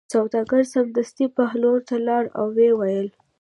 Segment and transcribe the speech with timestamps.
[0.13, 3.07] سوداګر سمدستي بهلول ته لاړ او ویې ویل.